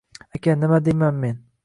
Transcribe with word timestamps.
Aka, 0.35 0.51
nima 0.55 0.79
deyman 0.85 1.15
men… 1.21 1.37